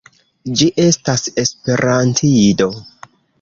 Ĝi 0.61 0.69
estas 0.83 1.25
esperantido. 1.43 2.71